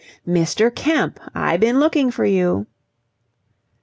[0.25, 1.19] "Mister Kemp!
[1.35, 2.65] I been looking for you."